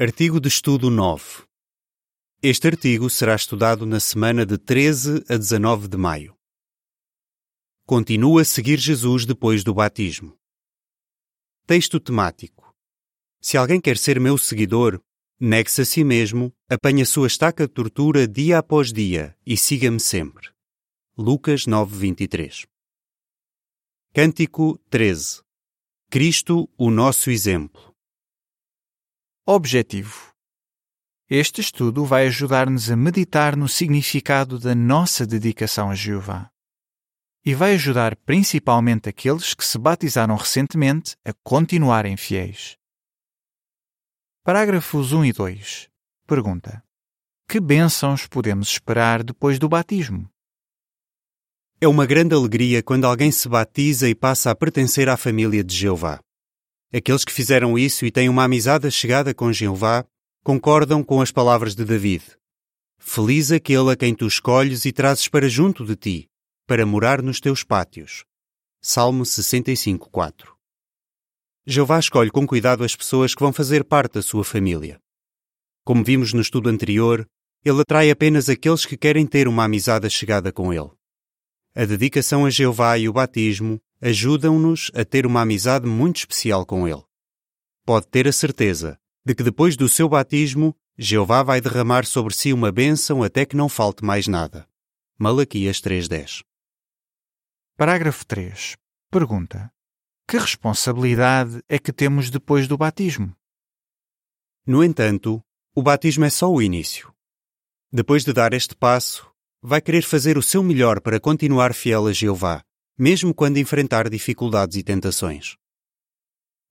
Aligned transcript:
Artigo 0.00 0.38
de 0.38 0.46
estudo 0.46 0.90
9. 0.90 1.42
Este 2.40 2.68
artigo 2.68 3.10
será 3.10 3.34
estudado 3.34 3.84
na 3.84 3.98
semana 3.98 4.46
de 4.46 4.56
13 4.56 5.24
a 5.28 5.36
19 5.36 5.88
de 5.88 5.96
maio. 5.96 6.38
Continua 7.84 8.42
a 8.42 8.44
seguir 8.44 8.78
Jesus 8.78 9.26
depois 9.26 9.64
do 9.64 9.74
batismo. 9.74 10.38
Texto 11.66 11.98
temático. 11.98 12.72
Se 13.40 13.56
alguém 13.56 13.80
quer 13.80 13.98
ser 13.98 14.20
meu 14.20 14.38
seguidor, 14.38 15.02
negue-se 15.40 15.80
a 15.80 15.84
si 15.84 16.04
mesmo, 16.04 16.54
apanhe 16.68 17.02
a 17.02 17.04
sua 17.04 17.26
estaca 17.26 17.66
de 17.66 17.74
tortura 17.74 18.28
dia 18.28 18.58
após 18.58 18.92
dia 18.92 19.36
e 19.44 19.56
siga-me 19.56 19.98
sempre. 19.98 20.48
Lucas 21.16 21.66
9:23. 21.66 22.68
Cântico 24.14 24.78
13. 24.90 25.42
Cristo, 26.08 26.70
o 26.78 26.88
nosso 26.88 27.32
exemplo. 27.32 27.87
Objetivo. 29.50 30.34
Este 31.26 31.62
estudo 31.62 32.04
vai 32.04 32.26
ajudar-nos 32.26 32.90
a 32.90 32.94
meditar 32.94 33.56
no 33.56 33.66
significado 33.66 34.58
da 34.58 34.74
nossa 34.74 35.26
dedicação 35.26 35.88
a 35.88 35.94
Jeová. 35.94 36.50
E 37.42 37.54
vai 37.54 37.72
ajudar 37.72 38.14
principalmente 38.14 39.08
aqueles 39.08 39.54
que 39.54 39.64
se 39.64 39.78
batizaram 39.78 40.36
recentemente 40.36 41.16
a 41.24 41.32
continuarem 41.42 42.14
fiéis. 42.14 42.76
Parágrafos 44.44 45.12
1 45.14 45.24
e 45.24 45.32
2. 45.32 45.88
Pergunta: 46.26 46.84
Que 47.48 47.58
bênçãos 47.58 48.26
podemos 48.26 48.68
esperar 48.68 49.24
depois 49.24 49.58
do 49.58 49.66
batismo? 49.66 50.28
É 51.80 51.88
uma 51.88 52.04
grande 52.04 52.34
alegria 52.34 52.82
quando 52.82 53.06
alguém 53.06 53.32
se 53.32 53.48
batiza 53.48 54.10
e 54.10 54.14
passa 54.14 54.50
a 54.50 54.54
pertencer 54.54 55.08
à 55.08 55.16
família 55.16 55.64
de 55.64 55.74
Jeová. 55.74 56.20
Aqueles 56.92 57.24
que 57.24 57.32
fizeram 57.32 57.78
isso 57.78 58.06
e 58.06 58.10
têm 58.10 58.28
uma 58.28 58.44
amizade 58.44 58.90
chegada 58.90 59.34
com 59.34 59.52
Jeová 59.52 60.06
concordam 60.42 61.04
com 61.04 61.20
as 61.20 61.30
palavras 61.30 61.74
de 61.74 61.84
David. 61.84 62.24
Feliz 62.98 63.52
aquele 63.52 63.90
a 63.90 63.96
quem 63.96 64.14
tu 64.14 64.26
escolhes 64.26 64.86
e 64.86 64.92
trazes 64.92 65.28
para 65.28 65.48
junto 65.48 65.84
de 65.84 65.94
ti, 65.94 66.30
para 66.66 66.86
morar 66.86 67.20
nos 67.20 67.40
teus 67.40 67.62
pátios. 67.62 68.24
Salmo 68.80 69.26
65, 69.26 70.08
4. 70.08 70.56
Jeová 71.66 71.98
escolhe 71.98 72.30
com 72.30 72.46
cuidado 72.46 72.82
as 72.82 72.96
pessoas 72.96 73.34
que 73.34 73.42
vão 73.42 73.52
fazer 73.52 73.84
parte 73.84 74.14
da 74.14 74.22
sua 74.22 74.42
família. 74.42 74.98
Como 75.84 76.02
vimos 76.02 76.32
no 76.32 76.40
estudo 76.40 76.70
anterior, 76.70 77.26
ele 77.62 77.82
atrai 77.82 78.10
apenas 78.10 78.48
aqueles 78.48 78.86
que 78.86 78.96
querem 78.96 79.26
ter 79.26 79.46
uma 79.46 79.64
amizade 79.64 80.08
chegada 80.08 80.50
com 80.50 80.72
ele. 80.72 80.90
A 81.74 81.84
dedicação 81.84 82.46
a 82.46 82.50
Jeová 82.50 82.96
e 82.96 83.08
o 83.08 83.12
batismo 83.12 83.78
ajudam-nos 84.00 84.90
a 84.94 85.04
ter 85.04 85.26
uma 85.26 85.42
amizade 85.42 85.86
muito 85.86 86.18
especial 86.18 86.64
com 86.64 86.86
Ele. 86.86 87.04
Pode 87.84 88.06
ter 88.08 88.28
a 88.28 88.32
certeza 88.32 88.98
de 89.24 89.34
que 89.34 89.42
depois 89.42 89.76
do 89.76 89.88
seu 89.88 90.08
batismo, 90.08 90.74
Jeová 90.96 91.42
vai 91.42 91.60
derramar 91.60 92.04
sobre 92.06 92.34
si 92.34 92.52
uma 92.52 92.72
bênção 92.72 93.22
até 93.22 93.44
que 93.44 93.56
não 93.56 93.68
falte 93.68 94.04
mais 94.04 94.26
nada. 94.26 94.68
Malaquias 95.18 95.80
3.10 95.80 96.42
Parágrafo 97.76 98.26
3. 98.26 98.76
Pergunta: 99.10 99.70
Que 100.26 100.38
responsabilidade 100.38 101.62
é 101.68 101.78
que 101.78 101.92
temos 101.92 102.30
depois 102.30 102.66
do 102.66 102.76
batismo? 102.76 103.34
No 104.66 104.82
entanto, 104.82 105.42
o 105.74 105.82
batismo 105.82 106.24
é 106.24 106.30
só 106.30 106.50
o 106.50 106.60
início. 106.60 107.14
Depois 107.92 108.24
de 108.24 108.32
dar 108.32 108.52
este 108.52 108.74
passo, 108.74 109.30
vai 109.62 109.80
querer 109.80 110.02
fazer 110.02 110.36
o 110.36 110.42
seu 110.42 110.62
melhor 110.62 111.00
para 111.00 111.20
continuar 111.20 111.72
fiel 111.72 112.06
a 112.06 112.12
Jeová, 112.12 112.64
mesmo 112.98 113.32
quando 113.32 113.58
enfrentar 113.58 114.10
dificuldades 114.10 114.76
e 114.76 114.82
tentações. 114.82 115.56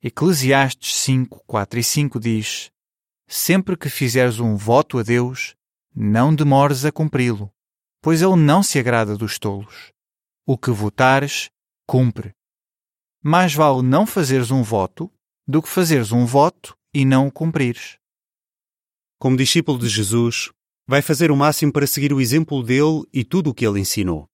Eclesiastes 0.04 0.94
5, 0.96 1.44
4 1.48 1.80
e 1.80 1.84
5 1.84 2.20
diz: 2.20 2.70
Sempre 3.28 3.78
que 3.78 3.90
fizeres 3.90 4.40
um 4.40 4.56
voto 4.56 5.00
a 5.00 5.04
Deus, 5.04 5.56
não 5.96 6.36
demores 6.36 6.86
a 6.86 6.92
cumpri-lo, 6.92 7.52
pois 8.02 8.22
ele 8.22 8.36
não 8.36 8.62
se 8.62 8.78
agrada 8.78 9.18
dos 9.18 9.40
tolos. 9.40 9.92
O 10.46 10.58
que 10.58 10.70
votares, 10.70 11.50
cumpre. 11.88 12.34
Mais 13.24 13.54
vale 13.54 13.82
não 13.82 14.06
fazeres 14.06 14.52
um 14.52 14.62
voto 14.62 15.12
do 15.48 15.62
que 15.62 15.70
fazeres 15.70 16.12
um 16.12 16.26
voto 16.26 16.78
e 16.94 17.04
não 17.06 17.28
o 17.28 17.32
cumprires. 17.32 17.98
Como 19.20 19.36
discípulo 19.36 19.80
de 19.80 19.88
Jesus, 19.88 20.52
vai 20.88 21.02
fazer 21.02 21.32
o 21.32 21.36
máximo 21.36 21.74
para 21.74 21.88
seguir 21.88 22.14
o 22.14 22.22
exemplo 22.22 22.62
dele 22.62 23.04
e 23.12 23.24
tudo 23.24 23.50
o 23.50 23.54
que 23.54 23.66
ele 23.66 23.80
ensinou. 23.80 24.30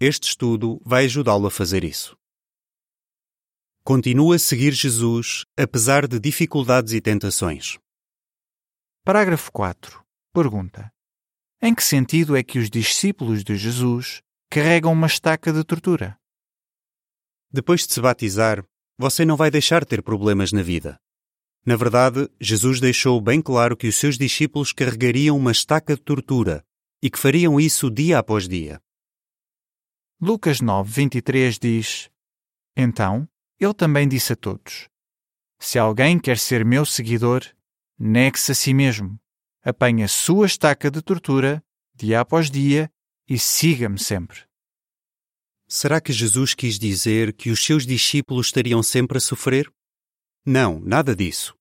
Este 0.00 0.28
estudo 0.28 0.80
vai 0.84 1.06
ajudá-lo 1.06 1.48
a 1.48 1.50
fazer 1.50 1.82
isso. 1.82 2.16
Continua 3.82 4.36
a 4.36 4.38
seguir 4.38 4.72
Jesus, 4.72 5.44
apesar 5.56 6.06
de 6.06 6.20
dificuldades 6.20 6.92
e 6.92 7.00
tentações. 7.00 7.80
Parágrafo 9.04 9.50
4. 9.50 10.00
Pergunta: 10.32 10.92
Em 11.60 11.74
que 11.74 11.82
sentido 11.82 12.36
é 12.36 12.44
que 12.44 12.60
os 12.60 12.70
discípulos 12.70 13.42
de 13.42 13.56
Jesus 13.56 14.22
carregam 14.48 14.92
uma 14.92 15.08
estaca 15.08 15.52
de 15.52 15.64
tortura? 15.64 16.16
Depois 17.50 17.84
de 17.84 17.92
se 17.92 18.00
batizar, 18.00 18.64
você 18.96 19.24
não 19.24 19.36
vai 19.36 19.50
deixar 19.50 19.80
de 19.80 19.88
ter 19.88 20.02
problemas 20.04 20.52
na 20.52 20.62
vida. 20.62 20.96
Na 21.66 21.74
verdade, 21.74 22.30
Jesus 22.40 22.78
deixou 22.78 23.20
bem 23.20 23.42
claro 23.42 23.76
que 23.76 23.88
os 23.88 23.96
seus 23.96 24.16
discípulos 24.16 24.72
carregariam 24.72 25.36
uma 25.36 25.50
estaca 25.50 25.96
de 25.96 26.02
tortura 26.02 26.64
e 27.02 27.10
que 27.10 27.18
fariam 27.18 27.58
isso 27.58 27.90
dia 27.90 28.20
após 28.20 28.46
dia. 28.46 28.80
Lucas 30.20 30.60
9, 30.60 30.90
23 30.90 31.60
diz: 31.60 32.10
Então 32.76 33.28
ele 33.60 33.72
também 33.72 34.08
disse 34.08 34.32
a 34.32 34.36
todos: 34.36 34.88
Se 35.60 35.78
alguém 35.78 36.18
quer 36.18 36.36
ser 36.38 36.64
meu 36.64 36.84
seguidor, 36.84 37.44
negue-se 37.96 38.50
a 38.50 38.54
si 38.54 38.74
mesmo, 38.74 39.16
apanhe 39.62 40.02
a 40.02 40.08
sua 40.08 40.46
estaca 40.46 40.90
de 40.90 41.00
tortura, 41.02 41.62
dia 41.94 42.20
após 42.20 42.50
dia, 42.50 42.90
e 43.28 43.38
siga-me 43.38 43.96
sempre. 43.96 44.42
Será 45.68 46.00
que 46.00 46.12
Jesus 46.12 46.52
quis 46.52 46.80
dizer 46.80 47.32
que 47.32 47.50
os 47.50 47.64
seus 47.64 47.86
discípulos 47.86 48.46
estariam 48.46 48.82
sempre 48.82 49.18
a 49.18 49.20
sofrer? 49.20 49.72
Não, 50.44 50.80
nada 50.80 51.14
disso. 51.14 51.54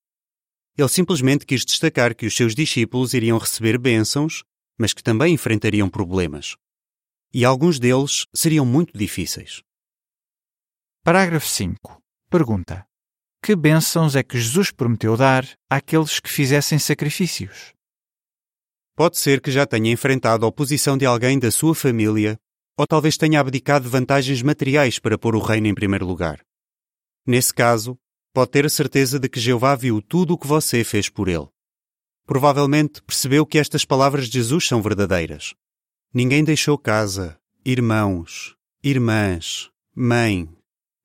Ele 0.76 0.90
simplesmente 0.90 1.46
quis 1.46 1.64
destacar 1.64 2.16
que 2.16 2.26
os 2.26 2.36
seus 2.36 2.56
discípulos 2.56 3.14
iriam 3.14 3.38
receber 3.38 3.78
bênçãos, 3.78 4.44
mas 4.80 4.94
que 4.94 5.04
também 5.04 5.36
enfrentariam 5.36 5.88
problemas. 5.88 6.58
E 7.34 7.44
alguns 7.44 7.80
deles 7.80 8.26
seriam 8.34 8.66
muito 8.66 8.98
difíceis. 8.98 9.62
Parágrafo 11.04 11.48
5. 11.48 12.02
Pergunta: 12.30 12.86
Que 13.42 13.56
bênçãos 13.56 14.16
é 14.16 14.24
que 14.24 14.38
Jesus 14.40 14.72
prometeu 14.72 15.16
dar 15.16 15.46
àqueles 15.70 16.20
que 16.20 16.30
fizessem 16.30 16.80
sacrifícios? 16.80 17.74
Pode 18.96 19.18
ser 19.18 19.42
que 19.42 19.52
já 19.52 19.66
tenha 19.66 19.92
enfrentado 19.92 20.46
a 20.46 20.50
oposição 20.50 20.98
de 20.98 21.06
alguém 21.06 21.38
da 21.38 21.52
sua 21.52 21.76
família, 21.76 22.38
ou 22.78 22.88
talvez 22.88 23.16
tenha 23.16 23.40
abdicado 23.40 23.86
de 23.86 23.90
vantagens 23.90 24.42
materiais 24.42 25.00
para 25.00 25.18
pôr 25.18 25.36
o 25.36 25.40
reino 25.40 25.68
em 25.68 25.76
primeiro 25.76 26.06
lugar. 26.06 26.42
Nesse 27.26 27.54
caso, 27.54 27.98
pode 28.34 28.52
ter 28.52 28.66
a 28.66 28.70
certeza 28.70 29.20
de 29.20 29.30
que 29.30 29.40
Jeová 29.40 29.76
viu 29.76 30.02
tudo 30.02 30.34
o 30.34 30.38
que 30.38 30.48
você 30.48 30.84
fez 30.84 31.10
por 31.10 31.28
ele. 31.28 31.48
Provavelmente 32.26 33.02
percebeu 33.04 33.46
que 33.46 33.58
estas 33.58 33.86
palavras 33.86 34.28
de 34.28 34.34
Jesus 34.34 34.68
são 34.68 34.82
verdadeiras. 34.82 35.54
Ninguém 36.20 36.44
deixou 36.44 36.80
casa, 36.80 37.40
irmãos, 37.64 38.56
irmãs, 38.84 39.70
mãe, 39.96 40.50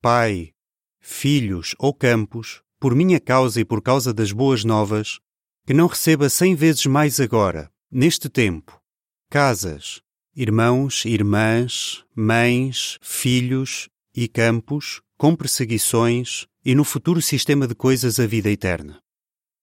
pai, 0.01 0.55
filhos 0.99 1.75
ou 1.77 1.93
campos, 1.93 2.63
por 2.79 2.95
minha 2.95 3.19
causa 3.19 3.61
e 3.61 3.63
por 3.63 3.79
causa 3.79 4.11
das 4.11 4.31
boas 4.31 4.63
novas, 4.63 5.19
que 5.67 5.73
não 5.75 5.85
receba 5.85 6.29
cem 6.29 6.55
vezes 6.55 6.87
mais 6.87 7.19
agora, 7.19 7.71
neste 7.91 8.27
tempo, 8.27 8.81
casas, 9.29 10.01
irmãos, 10.35 11.05
irmãs, 11.05 12.03
mães, 12.15 12.97
filhos 12.99 13.89
e 14.15 14.27
campos, 14.27 14.99
com 15.15 15.35
perseguições 15.35 16.47
e 16.65 16.73
no 16.73 16.83
futuro 16.83 17.21
sistema 17.21 17.67
de 17.67 17.75
coisas 17.75 18.19
a 18.19 18.25
vida 18.25 18.49
eterna. 18.49 18.99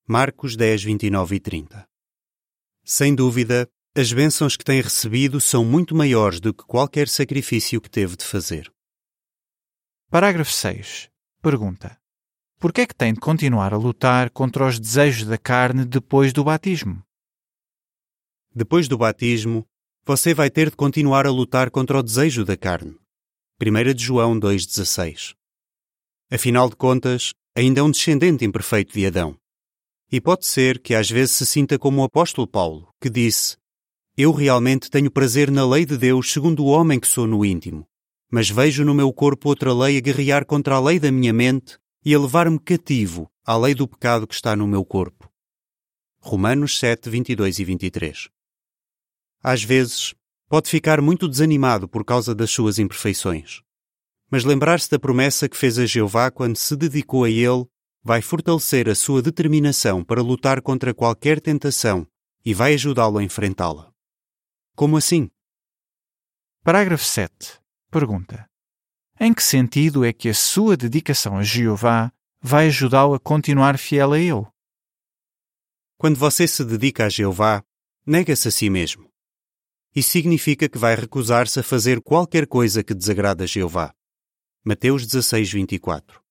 Marcos 0.07 0.55
10, 0.55 0.85
29 0.85 1.35
e 1.35 1.41
30. 1.41 1.89
Sem 2.85 3.17
dúvida, 3.17 3.69
as 3.95 4.13
bênçãos 4.13 4.57
que 4.57 4.65
tem 4.65 4.81
recebido 4.81 5.41
são 5.41 5.65
muito 5.65 5.97
maiores 5.97 6.39
do 6.39 6.55
que 6.55 6.65
qualquer 6.65 7.09
sacrifício 7.09 7.81
que 7.81 7.91
teve 7.91 8.17
de 8.17 8.25
fazer. 8.25 8.73
Parágrafo 10.09 10.53
6. 10.53 11.09
Pergunta: 11.43 11.99
Por 12.59 12.73
que 12.73 12.83
é 12.83 12.87
que 12.87 12.95
tem 12.95 13.13
de 13.13 13.21
continuar 13.21 13.75
a 13.75 13.77
lutar 13.77 14.31
contra 14.31 14.67
os 14.67 14.79
desejos 14.79 15.27
da 15.27 15.37
carne 15.37 15.85
depois 15.85 16.33
do 16.33 16.45
batismo? 16.45 17.03
Depois 18.55 18.87
do 18.87 18.97
batismo, 18.97 19.67
você 20.05 20.35
vai 20.35 20.51
ter 20.51 20.71
de 20.71 20.77
continuar 20.77 21.27
a 21.27 21.31
lutar 21.31 21.71
contra 21.71 21.99
o 21.99 22.03
desejo 22.03 22.45
da 22.45 22.57
carne. 22.57 22.97
1 23.61 23.95
de 23.95 24.05
João 24.05 24.39
2,16 24.39 25.35
Afinal 26.31 26.71
de 26.71 26.77
contas, 26.77 27.33
ainda 27.57 27.81
é 27.81 27.83
um 27.83 27.91
descendente 27.91 28.45
imperfeito 28.45 28.93
de 28.93 29.05
Adão. 29.05 29.37
E 30.11 30.21
pode 30.21 30.47
ser 30.47 30.81
que 30.81 30.95
às 30.95 31.11
vezes 31.11 31.33
se 31.33 31.47
sinta 31.47 31.79
como 31.79 32.01
o 32.01 32.05
apóstolo 32.05 32.47
Paulo, 32.47 32.89
que 33.01 33.11
disse: 33.11 33.57
Eu 34.21 34.33
realmente 34.33 34.91
tenho 34.91 35.11
prazer 35.11 35.51
na 35.51 35.67
lei 35.67 35.87
de 35.87 35.97
Deus 35.97 36.31
segundo 36.31 36.65
o 36.65 36.67
homem 36.67 37.01
que 37.01 37.09
sou 37.09 37.27
no 37.27 37.45
íntimo 37.45 37.87
mas 38.31 38.49
vejo 38.49 38.85
no 38.85 38.95
meu 38.95 39.13
corpo 39.13 39.49
outra 39.49 39.75
lei 39.75 39.99
a 39.99 40.01
guerrear 40.01 40.47
contra 40.47 40.77
a 40.77 40.81
lei 40.81 41.01
da 41.01 41.11
minha 41.11 41.33
mente 41.33 41.79
e 42.05 42.15
a 42.15 42.19
levar-me 42.19 42.59
cativo 42.59 43.29
à 43.45 43.57
lei 43.57 43.75
do 43.75 43.89
pecado 43.89 44.27
que 44.27 44.35
está 44.35 44.55
no 44.55 44.69
meu 44.69 44.85
corpo. 44.85 45.29
Romanos 46.21 46.79
7, 46.79 47.11
22 47.11 47.59
e 47.59 47.65
23. 47.65 48.29
Às 49.43 49.65
vezes, 49.65 50.15
pode 50.49 50.71
ficar 50.71 51.01
muito 51.01 51.27
desanimado 51.27 51.89
por 51.89 52.05
causa 52.05 52.35
das 52.35 52.51
suas 52.51 52.79
imperfeições. 52.79 53.63
Mas 54.31 54.45
lembrar-se 54.45 54.89
da 54.89 54.99
promessa 54.99 55.49
que 55.49 55.57
fez 55.57 55.79
a 55.79 55.87
Jeová 55.87 56.31
quando 56.31 56.57
se 56.57 56.77
dedicou 56.77 57.25
a 57.25 57.31
ele 57.31 57.67
vai 58.03 58.23
fortalecer 58.23 58.89
a 58.89 58.95
sua 58.95 59.21
determinação 59.21 60.05
para 60.05 60.23
lutar 60.23 60.63
contra 60.63 60.95
qualquer 60.95 61.41
tentação 61.41 62.07
e 62.45 62.55
vai 62.55 62.75
ajudá-lo 62.75 63.19
a 63.19 63.25
enfrentá-la. 63.25 63.91
Como 64.81 64.97
assim? 64.97 65.31
Parágrafo 66.65 67.05
7. 67.05 67.61
Pergunta: 67.91 68.49
Em 69.21 69.35
que 69.35 69.43
sentido 69.43 70.07
é 70.07 70.11
que 70.11 70.31
a 70.31 70.33
sua 70.33 70.75
dedicação 70.75 71.37
a 71.37 71.43
Jeová 71.43 72.11
vai 72.41 72.69
ajudá-lo 72.69 73.13
a 73.13 73.21
continuar 73.21 73.77
fiel 73.77 74.15
a 74.15 74.19
Ele? 74.19 74.47
Quando 75.99 76.17
você 76.17 76.49
se 76.49 76.65
dedica 76.65 77.05
a 77.05 77.09
Jeová, 77.11 77.63
nega-se 78.07 78.49
a 78.49 78.51
si 78.51 78.71
mesmo. 78.71 79.07
Isso 79.95 80.13
significa 80.13 80.67
que 80.67 80.79
vai 80.79 80.95
recusar-se 80.95 81.61
a 81.61 81.63
fazer 81.63 82.01
qualquer 82.01 82.47
coisa 82.47 82.83
que 82.83 82.95
desagrada 82.95 83.45
a 83.45 83.47
Jeová. 83.47 83.95
Mateus 84.65 85.07
16, 85.07 85.53
24. 85.53 86.23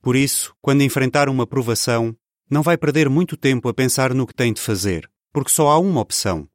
Por 0.00 0.14
isso, 0.14 0.54
quando 0.60 0.82
enfrentar 0.82 1.28
uma 1.28 1.44
provação, 1.44 2.16
não 2.48 2.62
vai 2.62 2.78
perder 2.78 3.08
muito 3.08 3.36
tempo 3.36 3.68
a 3.68 3.74
pensar 3.74 4.14
no 4.14 4.28
que 4.28 4.32
tem 4.32 4.52
de 4.52 4.60
fazer, 4.60 5.10
porque 5.32 5.50
só 5.50 5.70
há 5.70 5.78
uma 5.80 6.00
opção: 6.00 6.48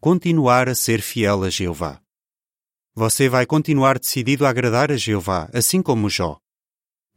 continuar 0.00 0.66
a 0.66 0.74
ser 0.74 1.02
fiel 1.02 1.44
a 1.44 1.50
Jeová. 1.50 2.00
Você 2.94 3.28
vai 3.28 3.44
continuar 3.44 3.98
decidido 3.98 4.46
a 4.46 4.48
agradar 4.48 4.90
a 4.90 4.96
Jeová, 4.96 5.50
assim 5.52 5.82
como 5.82 6.08
Jó. 6.08 6.38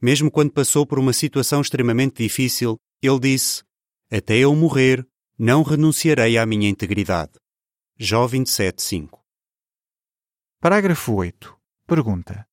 Mesmo 0.02 0.30
quando 0.30 0.52
passou 0.52 0.86
por 0.86 1.00
uma 1.00 1.14
situação 1.14 1.62
extremamente 1.62 2.22
difícil, 2.22 2.78
ele 3.02 3.20
disse: 3.22 3.64
Até 4.12 4.36
eu 4.36 4.54
morrer, 4.54 5.08
não 5.40 5.64
renunciarei 5.64 6.38
à 6.38 6.46
minha 6.46 6.68
integridade. 6.68 7.32
Jó 7.98 8.28
27, 8.28 8.82
5. 8.82 9.24
Parágrafo 10.60 11.14
8. 11.14 11.58
Pergunta: 11.88 12.46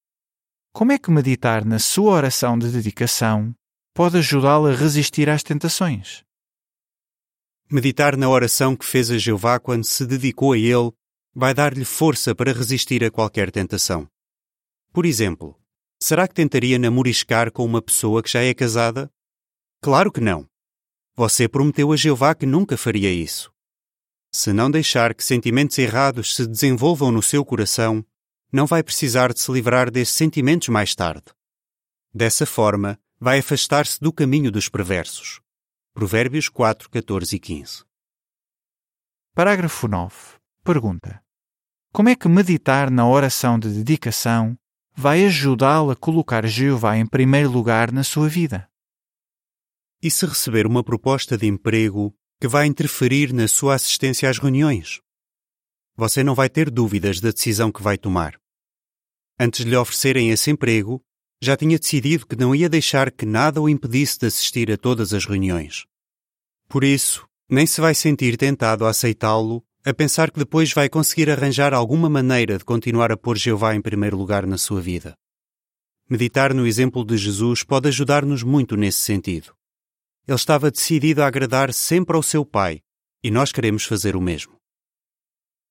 Como 0.73 0.93
é 0.93 0.99
que 0.99 1.11
meditar 1.11 1.65
na 1.65 1.81
sua 1.81 2.13
oração 2.13 2.57
de 2.57 2.71
dedicação 2.71 3.53
pode 3.93 4.19
ajudá-lo 4.19 4.69
a 4.69 4.75
resistir 4.77 5.29
às 5.29 5.43
tentações? 5.43 6.25
Meditar 7.73 8.17
na 8.17 8.29
oração 8.29 8.75
que 8.75 8.85
fez 8.85 9.13
a 9.13 9.17
Jeová 9.17 9.61
quando 9.61 9.85
se 9.85 10.05
dedicou 10.05 10.55
a 10.55 10.59
Ele 10.59 10.91
vai 11.33 11.55
dar-lhe 11.55 11.85
força 11.85 12.35
para 12.35 12.53
resistir 12.53 13.05
a 13.05 13.13
qualquer 13.13 13.53
tentação. 13.53 14.09
Por 14.93 15.07
exemplo, 15.07 15.57
será 16.03 16.27
que 16.27 16.35
tentaria 16.35 16.81
namoriscar 16.81 17.53
com 17.53 17.65
uma 17.65 17.81
pessoa 17.81 18.25
que 18.25 18.29
já 18.29 18.43
é 18.43 18.53
casada? 18.53 19.09
Claro 19.81 20.11
que 20.11 20.21
não. 20.21 20.49
Você 21.15 21.49
prometeu 21.49 21.93
a 21.93 21.97
Jeová 21.97 22.35
que 22.35 22.45
nunca 22.45 22.77
faria 22.77 23.13
isso. 23.13 23.53
Se 24.33 24.53
não 24.53 24.69
deixar 24.69 25.15
que 25.15 25.23
sentimentos 25.23 25.79
errados 25.79 26.35
se 26.35 26.49
desenvolvam 26.49 27.13
no 27.13 27.23
seu 27.23 27.45
coração, 27.45 28.05
não 28.53 28.67
vai 28.67 28.83
precisar 28.83 29.33
de 29.33 29.39
se 29.39 29.53
livrar 29.53 29.93
desses 29.93 30.17
sentimentos 30.17 30.67
mais 30.67 30.93
tarde. 30.97 31.27
Dessa 32.13 32.45
forma, 32.45 32.99
vai 33.21 33.39
afastar-se 33.39 34.01
do 34.01 34.13
caminho 34.13 34.51
dos 34.51 34.69
perversos. 34.69 35.41
Provérbios 35.93 36.49
4, 36.49 36.89
14 36.89 37.35
e 37.35 37.39
15. 37.41 37.85
Parágrafo 39.35 39.89
9. 39.89 40.15
Pergunta: 40.63 41.21
Como 41.93 42.09
é 42.09 42.15
que 42.15 42.29
meditar 42.29 42.91
na 42.93 43.09
oração 43.09 43.59
de 43.59 43.69
dedicação 43.69 44.57
vai 44.95 45.27
ajudá-lo 45.27 45.91
a 45.91 45.97
colocar 45.97 46.47
Jeová 46.47 46.97
em 46.97 47.05
primeiro 47.05 47.51
lugar 47.51 47.91
na 47.91 48.05
sua 48.05 48.29
vida? 48.29 48.71
E 50.01 50.09
se 50.11 50.25
receber 50.27 50.65
uma 50.65 50.85
proposta 50.85 51.37
de 51.37 51.49
emprego 51.49 52.15
que 52.41 52.47
vai 52.47 52.67
interferir 52.67 53.33
na 53.33 53.49
sua 53.49 53.75
assistência 53.75 54.31
às 54.31 54.39
reuniões? 54.39 55.01
Você 55.97 56.23
não 56.23 56.37
vai 56.37 56.49
ter 56.49 56.71
dúvidas 56.71 57.21
da 57.21 57.33
decisão 57.33 57.73
que 57.73 57.83
vai 57.83 57.99
tomar. 57.99 58.41
Antes 59.39 59.65
de 59.65 59.71
lhe 59.71 59.77
oferecerem 59.77 60.31
esse 60.31 60.53
emprego, 60.53 61.05
já 61.43 61.57
tinha 61.57 61.79
decidido 61.79 62.27
que 62.27 62.37
não 62.37 62.55
ia 62.55 62.69
deixar 62.69 63.11
que 63.11 63.25
nada 63.25 63.61
o 63.61 63.69
impedisse 63.69 64.19
de 64.19 64.27
assistir 64.27 64.71
a 64.71 64.77
todas 64.77 65.15
as 65.15 65.25
reuniões. 65.25 65.87
Por 66.69 66.85
isso, 66.85 67.27
nem 67.49 67.67
se 67.67 67.81
vai 67.81 67.95
sentir 67.95 68.37
tentado 68.37 68.85
a 68.85 68.91
aceitá-lo 68.91 69.65
a 69.85 69.95
pensar 69.95 70.31
que 70.31 70.39
depois 70.39 70.73
vai 70.73 70.89
conseguir 70.89 71.31
arranjar 71.31 71.73
alguma 71.73 72.09
maneira 72.11 72.59
de 72.59 72.65
continuar 72.65 73.11
a 73.11 73.17
pôr 73.17 73.39
Jeová 73.39 73.75
em 73.75 73.81
primeiro 73.81 74.17
lugar 74.17 74.47
na 74.47 74.59
sua 74.59 74.81
vida. 74.81 75.15
Meditar 76.09 76.53
no 76.53 76.67
exemplo 76.67 77.05
de 77.05 77.17
Jesus 77.17 77.63
pode 77.63 77.89
ajudar-nos 77.89 78.43
muito 78.43 78.77
nesse 78.77 78.99
sentido. 78.99 79.55
Ele 80.29 80.37
estava 80.37 80.71
decidido 80.71 81.23
a 81.23 81.27
agradar 81.27 81.73
sempre 81.73 82.15
ao 82.15 82.23
seu 82.23 82.45
Pai 82.45 82.81
e 83.23 83.31
nós 83.31 83.53
queremos 83.53 83.85
fazer 83.85 84.15
o 84.15 84.21
mesmo. 84.21 84.57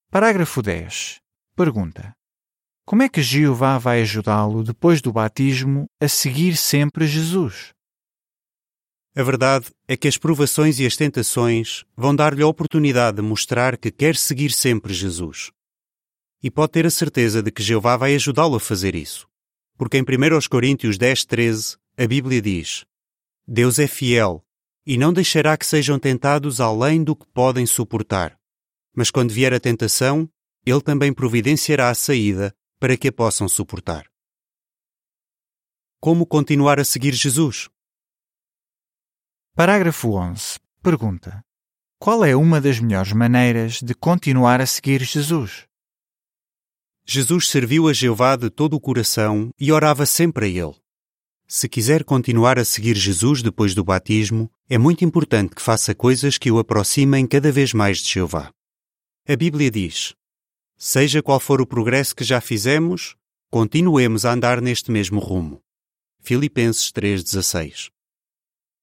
Parágrafo 0.10 0.62
10. 0.62 1.20
Pergunta: 1.56 2.14
Como 2.90 3.04
é 3.04 3.08
que 3.08 3.22
Jeová 3.22 3.78
vai 3.78 4.02
ajudá-lo 4.02 4.64
depois 4.64 5.00
do 5.00 5.14
batismo 5.14 5.86
a 6.02 6.08
seguir 6.08 6.58
sempre 6.58 7.06
Jesus? 7.06 7.70
A 9.16 9.22
verdade 9.22 9.68
é 9.88 9.96
que 9.96 10.08
as 10.08 10.18
provações 10.18 10.80
e 10.80 10.88
as 10.88 10.96
tentações 10.96 11.86
vão 11.96 12.16
dar-lhe 12.16 12.42
a 12.42 12.48
oportunidade 12.48 13.18
de 13.18 13.22
mostrar 13.22 13.78
que 13.78 13.92
quer 13.92 14.16
seguir 14.16 14.52
sempre 14.52 14.92
Jesus. 14.92 15.52
E 16.42 16.50
pode 16.50 16.72
ter 16.72 16.88
a 16.88 16.90
certeza 16.90 17.44
de 17.44 17.52
que 17.52 17.62
Jeová 17.62 17.96
vai 17.96 18.16
ajudá-lo 18.16 18.56
a 18.56 18.60
fazer 18.60 18.96
isso. 18.96 19.28
Porque 19.78 20.00
em 20.00 20.02
1 20.02 20.50
Coríntios 20.50 20.98
10, 20.98 21.26
13, 21.26 21.78
a 21.96 22.08
Bíblia 22.08 22.42
diz: 22.42 22.86
Deus 23.48 23.78
é 23.78 23.86
fiel 23.86 24.44
e 24.84 24.98
não 24.98 25.14
deixará 25.14 25.56
que 25.56 25.68
sejam 25.68 26.00
tentados 26.00 26.60
além 26.60 27.04
do 27.04 27.16
que 27.16 27.28
podem 27.36 27.68
suportar. 27.68 28.36
Mas 28.96 29.12
quando 29.12 29.32
vier 29.32 29.54
a 29.54 29.60
tentação, 29.60 30.28
Ele 30.66 30.82
também 30.82 31.14
providenciará 31.14 31.92
a 31.92 31.94
saída 31.94 32.52
para 32.80 32.98
que 32.98 33.10
a 33.10 33.12
possam 33.12 33.50
suportar. 33.50 34.10
Como 36.00 36.26
continuar 36.26 36.80
a 36.80 36.86
seguir 36.86 37.14
Jesus? 37.14 37.68
Parágrafo 39.54 40.14
11. 40.14 40.58
Pergunta: 40.82 41.44
Qual 42.00 42.24
é 42.24 42.34
uma 42.34 42.62
das 42.62 42.80
melhores 42.80 43.12
maneiras 43.12 43.82
de 43.82 43.94
continuar 43.94 44.62
a 44.62 44.66
seguir 44.66 45.04
Jesus? 45.04 45.68
Jesus 47.06 47.50
serviu 47.50 47.90
a 47.90 47.94
Jeová 47.94 48.38
de 48.38 48.50
todo 48.50 48.76
o 48.76 48.80
coração 48.80 49.50
e 49.60 49.72
orava 49.72 50.06
sempre 50.06 50.46
a 50.46 50.50
Ele. 50.50 50.76
Se 51.46 51.68
quiser 51.68 52.06
continuar 52.06 52.58
a 52.58 52.64
seguir 52.64 52.96
Jesus 52.96 53.42
depois 53.42 53.74
do 53.74 53.84
batismo, 53.84 54.50
é 54.70 54.78
muito 54.78 55.04
importante 55.04 55.56
que 55.56 55.62
faça 55.62 55.94
coisas 55.94 56.38
que 56.38 56.52
o 56.52 56.60
aproximem 56.60 57.28
cada 57.28 57.52
vez 57.52 57.74
mais 57.74 57.98
de 57.98 58.08
Jeová. 58.08 58.54
A 59.28 59.36
Bíblia 59.36 59.70
diz: 59.70 60.16
Seja 60.82 61.22
qual 61.22 61.42
for 61.42 61.60
o 61.60 61.68
progresso 61.68 62.16
que 62.16 62.24
já 62.24 62.40
fizemos, 62.40 63.18
continuemos 63.52 64.24
a 64.24 64.32
andar 64.32 64.62
neste 64.62 64.90
mesmo 64.92 65.20
rumo. 65.20 65.62
Filipenses 66.22 66.90
3,16 66.90 67.90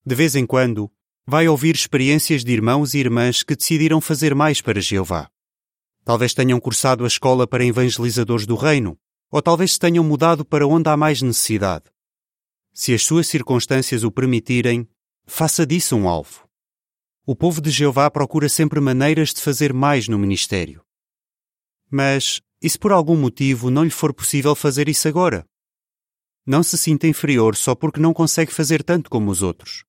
De 0.04 0.14
vez 0.14 0.36
em 0.36 0.44
quando, 0.44 0.92
vai 1.26 1.48
ouvir 1.48 1.74
experiências 1.74 2.44
de 2.44 2.52
irmãos 2.52 2.92
e 2.92 2.98
irmãs 2.98 3.42
que 3.42 3.56
decidiram 3.56 3.98
fazer 3.98 4.34
mais 4.34 4.60
para 4.60 4.78
Jeová. 4.78 5.30
Talvez 6.04 6.34
tenham 6.34 6.60
cursado 6.60 7.02
a 7.02 7.06
escola 7.06 7.46
para 7.46 7.64
evangelizadores 7.64 8.44
do 8.44 8.56
reino, 8.56 8.98
ou 9.30 9.40
talvez 9.40 9.72
se 9.72 9.78
tenham 9.78 10.04
mudado 10.04 10.44
para 10.44 10.66
onde 10.66 10.90
há 10.90 10.98
mais 10.98 11.22
necessidade. 11.22 11.86
Se 12.74 12.92
as 12.92 13.04
suas 13.04 13.26
circunstâncias 13.26 14.04
o 14.04 14.12
permitirem, 14.12 14.86
faça 15.24 15.64
disso 15.66 15.96
um 15.96 16.06
alvo. 16.06 16.46
O 17.24 17.34
povo 17.34 17.58
de 17.58 17.70
Jeová 17.70 18.10
procura 18.10 18.50
sempre 18.50 18.80
maneiras 18.80 19.32
de 19.32 19.40
fazer 19.40 19.72
mais 19.72 20.08
no 20.08 20.18
ministério. 20.18 20.85
Mas, 21.90 22.40
e 22.60 22.68
se 22.68 22.78
por 22.78 22.92
algum 22.92 23.16
motivo 23.16 23.70
não 23.70 23.84
lhe 23.84 23.90
for 23.90 24.12
possível 24.12 24.54
fazer 24.54 24.88
isso 24.88 25.06
agora? 25.06 25.46
Não 26.44 26.62
se 26.62 26.78
sinta 26.78 27.06
inferior 27.06 27.56
só 27.56 27.74
porque 27.74 28.00
não 28.00 28.14
consegue 28.14 28.52
fazer 28.52 28.82
tanto 28.82 29.10
como 29.10 29.30
os 29.30 29.42
outros. 29.42 29.84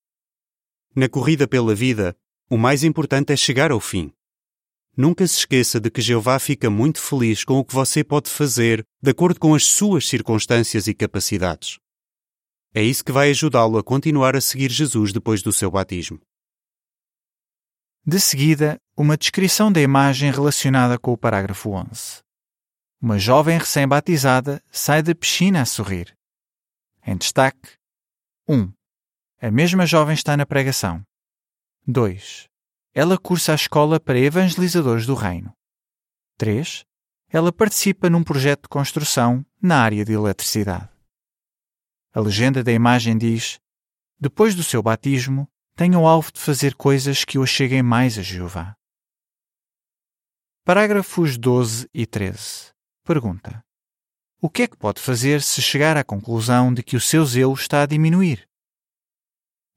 Na 0.95 1.07
corrida 1.07 1.47
pela 1.47 1.75
vida, 1.75 2.15
o 2.49 2.57
mais 2.57 2.83
importante 2.83 3.31
é 3.31 3.37
chegar 3.37 3.71
ao 3.71 3.79
fim. 3.79 4.11
Nunca 4.95 5.27
se 5.27 5.37
esqueça 5.37 5.79
de 5.79 5.91
que 5.91 6.01
Jeová 6.01 6.39
fica 6.39 6.71
muito 6.71 6.99
feliz 6.99 7.43
com 7.43 7.59
o 7.59 7.63
que 7.63 7.73
você 7.75 8.03
pode 8.03 8.31
fazer 8.31 8.83
de 8.99 9.11
acordo 9.11 9.39
com 9.39 9.53
as 9.53 9.63
suas 9.63 10.07
circunstâncias 10.07 10.87
e 10.87 10.93
capacidades. 10.95 11.77
É 12.73 12.81
isso 12.81 13.05
que 13.05 13.11
vai 13.11 13.29
ajudá-lo 13.29 13.77
a 13.77 13.83
continuar 13.83 14.35
a 14.35 14.41
seguir 14.41 14.71
Jesus 14.71 15.13
depois 15.13 15.43
do 15.43 15.53
seu 15.53 15.69
batismo. 15.69 16.19
De 18.03 18.19
seguida, 18.19 18.79
uma 18.97 19.15
descrição 19.15 19.71
da 19.71 19.79
imagem 19.79 20.31
relacionada 20.31 20.97
com 20.97 21.13
o 21.13 21.17
parágrafo 21.17 21.69
11. 21.69 22.23
Uma 22.99 23.19
jovem 23.19 23.59
recém-batizada 23.59 24.59
sai 24.71 25.03
da 25.03 25.13
piscina 25.13 25.61
a 25.61 25.65
sorrir. 25.65 26.17
Em 27.05 27.15
destaque: 27.15 27.77
1. 28.49 28.73
A 29.39 29.51
mesma 29.51 29.85
jovem 29.85 30.15
está 30.15 30.35
na 30.35 30.47
pregação. 30.47 31.03
2. 31.85 32.49
Ela 32.91 33.19
cursa 33.19 33.51
a 33.51 33.55
escola 33.55 33.99
para 33.99 34.17
evangelizadores 34.17 35.05
do 35.05 35.13
reino. 35.13 35.53
3. 36.39 36.83
Ela 37.29 37.53
participa 37.53 38.09
num 38.09 38.23
projeto 38.23 38.63
de 38.63 38.69
construção 38.69 39.45
na 39.61 39.79
área 39.79 40.03
de 40.03 40.13
eletricidade. 40.13 40.89
A 42.15 42.19
legenda 42.19 42.63
da 42.63 42.71
imagem 42.71 43.15
diz: 43.15 43.59
Depois 44.19 44.55
do 44.55 44.63
seu 44.63 44.81
batismo, 44.81 45.47
tenha 45.75 45.99
o 45.99 46.07
alvo 46.07 46.31
de 46.31 46.39
fazer 46.39 46.73
coisas 46.73 47.23
que 47.23 47.37
o 47.37 47.45
cheguem 47.45 47.83
mais 47.83 48.17
a 48.17 48.23
Jeová. 48.23 48.76
Parágrafos 50.67 51.37
12 51.37 51.87
e 51.93 52.05
13. 52.05 52.73
Pergunta: 53.05 53.63
O 54.41 54.49
que 54.49 54.63
é 54.63 54.67
que 54.67 54.75
pode 54.75 54.99
fazer 54.99 55.41
se 55.41 55.61
chegar 55.61 55.95
à 55.95 56.03
conclusão 56.03 56.73
de 56.73 56.83
que 56.83 56.97
o 56.97 56.99
seu 56.99 57.23
zelo 57.23 57.53
está 57.53 57.83
a 57.83 57.85
diminuir? 57.85 58.45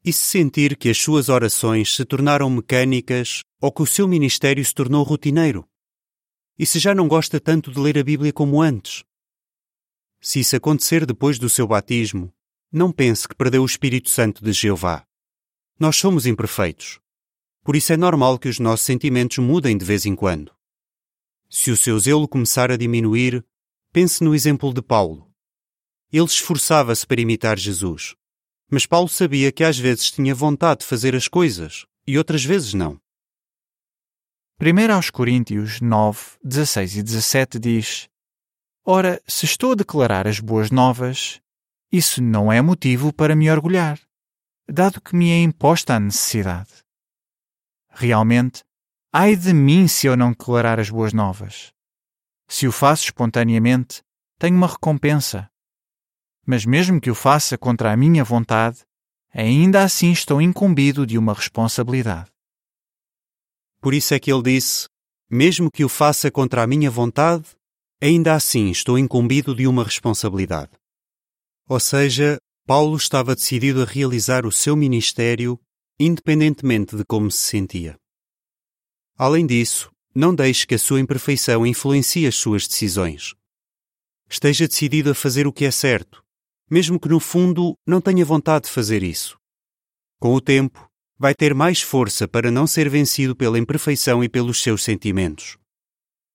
E 0.04 0.12
se 0.12 0.24
sentir 0.24 0.76
que 0.76 0.90
as 0.90 0.98
suas 0.98 1.28
orações 1.28 1.94
se 1.94 2.04
tornaram 2.04 2.50
mecânicas 2.50 3.42
ou 3.60 3.70
que 3.70 3.82
o 3.82 3.86
seu 3.86 4.08
ministério 4.08 4.64
se 4.64 4.74
tornou 4.74 5.04
rotineiro? 5.04 5.64
E 6.58 6.66
se 6.66 6.80
já 6.80 6.92
não 6.92 7.06
gosta 7.06 7.38
tanto 7.38 7.70
de 7.70 7.78
ler 7.78 7.96
a 7.96 8.02
Bíblia 8.02 8.32
como 8.32 8.60
antes? 8.60 9.04
Se 10.20 10.40
isso 10.40 10.56
acontecer 10.56 11.06
depois 11.06 11.38
do 11.38 11.48
seu 11.48 11.68
batismo, 11.68 12.34
não 12.72 12.90
pense 12.90 13.28
que 13.28 13.36
perdeu 13.36 13.62
o 13.62 13.66
Espírito 13.66 14.10
Santo 14.10 14.42
de 14.42 14.52
Jeová. 14.52 15.04
Nós 15.78 15.94
somos 15.94 16.26
imperfeitos. 16.26 16.98
Por 17.62 17.76
isso 17.76 17.92
é 17.92 17.96
normal 17.96 18.40
que 18.40 18.48
os 18.48 18.58
nossos 18.58 18.84
sentimentos 18.84 19.38
mudem 19.38 19.78
de 19.78 19.84
vez 19.84 20.04
em 20.04 20.16
quando. 20.16 20.52
Se 21.52 21.72
o 21.72 21.76
seu 21.76 21.98
zelo 21.98 22.28
começar 22.28 22.70
a 22.70 22.76
diminuir, 22.76 23.44
pense 23.92 24.22
no 24.22 24.36
exemplo 24.36 24.72
de 24.72 24.80
Paulo. 24.80 25.28
Ele 26.12 26.24
esforçava-se 26.24 27.04
para 27.04 27.20
imitar 27.20 27.58
Jesus, 27.58 28.14
mas 28.70 28.86
Paulo 28.86 29.08
sabia 29.08 29.50
que 29.50 29.64
às 29.64 29.76
vezes 29.76 30.12
tinha 30.12 30.32
vontade 30.32 30.80
de 30.80 30.86
fazer 30.86 31.12
as 31.16 31.26
coisas 31.26 31.86
e 32.06 32.16
outras 32.16 32.44
vezes 32.44 32.72
não. 32.72 33.00
1 34.60 34.94
aos 34.94 35.10
Coríntios 35.10 35.80
9, 35.80 36.20
16 36.44 36.98
e 36.98 37.02
17 37.02 37.58
diz: 37.58 38.08
Ora, 38.84 39.20
se 39.26 39.44
estou 39.44 39.72
a 39.72 39.74
declarar 39.74 40.28
as 40.28 40.38
boas 40.38 40.70
novas, 40.70 41.40
isso 41.90 42.22
não 42.22 42.52
é 42.52 42.62
motivo 42.62 43.12
para 43.12 43.34
me 43.34 43.50
orgulhar, 43.50 43.98
dado 44.68 45.00
que 45.00 45.16
me 45.16 45.30
é 45.32 45.42
imposta 45.42 45.94
a 45.94 46.00
necessidade. 46.00 46.70
Realmente, 47.88 48.62
Ai 49.12 49.34
de 49.34 49.52
mim 49.52 49.88
se 49.88 50.06
eu 50.06 50.16
não 50.16 50.30
declarar 50.30 50.78
as 50.78 50.88
boas 50.88 51.12
novas. 51.12 51.72
Se 52.48 52.68
o 52.68 52.72
faço 52.72 53.06
espontaneamente, 53.06 54.02
tenho 54.38 54.56
uma 54.56 54.68
recompensa. 54.68 55.50
Mas 56.46 56.64
mesmo 56.64 57.00
que 57.00 57.10
o 57.10 57.14
faça 57.14 57.58
contra 57.58 57.92
a 57.92 57.96
minha 57.96 58.22
vontade, 58.22 58.84
ainda 59.34 59.82
assim 59.82 60.12
estou 60.12 60.40
incumbido 60.40 61.04
de 61.04 61.18
uma 61.18 61.34
responsabilidade. 61.34 62.30
Por 63.80 63.94
isso 63.94 64.14
é 64.14 64.20
que 64.20 64.32
ele 64.32 64.42
disse: 64.42 64.88
Mesmo 65.28 65.72
que 65.72 65.84
o 65.84 65.88
faça 65.88 66.30
contra 66.30 66.62
a 66.62 66.66
minha 66.66 66.90
vontade, 66.90 67.46
ainda 68.00 68.36
assim 68.36 68.70
estou 68.70 68.96
incumbido 68.96 69.56
de 69.56 69.66
uma 69.66 69.82
responsabilidade. 69.82 70.70
Ou 71.68 71.80
seja, 71.80 72.38
Paulo 72.64 72.96
estava 72.96 73.34
decidido 73.34 73.82
a 73.82 73.86
realizar 73.86 74.46
o 74.46 74.52
seu 74.52 74.76
ministério 74.76 75.58
independentemente 75.98 76.96
de 76.96 77.04
como 77.04 77.28
se 77.28 77.38
sentia. 77.38 77.99
Além 79.22 79.46
disso, 79.46 79.92
não 80.14 80.34
deixe 80.34 80.66
que 80.66 80.74
a 80.74 80.78
sua 80.78 80.98
imperfeição 80.98 81.66
influencie 81.66 82.26
as 82.26 82.36
suas 82.36 82.66
decisões. 82.66 83.34
Esteja 84.30 84.66
decidido 84.66 85.10
a 85.10 85.14
fazer 85.14 85.46
o 85.46 85.52
que 85.52 85.66
é 85.66 85.70
certo, 85.70 86.24
mesmo 86.70 86.98
que 86.98 87.06
no 87.06 87.20
fundo 87.20 87.74
não 87.86 88.00
tenha 88.00 88.24
vontade 88.24 88.64
de 88.64 88.70
fazer 88.70 89.02
isso. 89.02 89.38
Com 90.18 90.32
o 90.32 90.40
tempo, 90.40 90.90
vai 91.18 91.34
ter 91.34 91.52
mais 91.52 91.82
força 91.82 92.26
para 92.26 92.50
não 92.50 92.66
ser 92.66 92.88
vencido 92.88 93.36
pela 93.36 93.58
imperfeição 93.58 94.24
e 94.24 94.28
pelos 94.28 94.62
seus 94.62 94.82
sentimentos. 94.82 95.58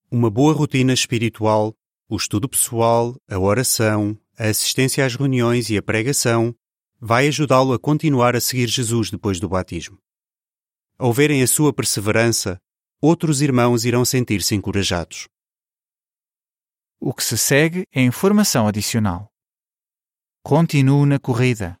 Uma 0.08 0.30
boa 0.30 0.52
rotina 0.52 0.92
espiritual, 0.92 1.74
o 2.08 2.14
estudo 2.14 2.48
pessoal, 2.48 3.16
a 3.28 3.36
oração, 3.36 4.16
a 4.38 4.44
assistência 4.44 5.04
às 5.04 5.16
reuniões 5.16 5.70
e 5.70 5.76
a 5.76 5.82
pregação 5.82 6.54
vai 7.00 7.26
ajudá-lo 7.26 7.72
a 7.72 7.80
continuar 7.80 8.36
a 8.36 8.40
seguir 8.40 8.68
Jesus 8.68 9.10
depois 9.10 9.40
do 9.40 9.48
batismo. 9.48 9.98
Ao 10.96 11.12
verem 11.12 11.42
a 11.42 11.48
sua 11.48 11.72
perseverança, 11.72 12.60
outros 13.00 13.42
irmãos 13.42 13.84
irão 13.84 14.04
sentir-se 14.04 14.54
encorajados. 14.54 15.28
O 16.98 17.12
que 17.12 17.22
se 17.22 17.36
segue 17.36 17.86
é 17.92 18.00
informação 18.00 18.66
adicional. 18.66 19.32
Continue 20.42 21.06
na 21.06 21.18
corrida. 21.18 21.78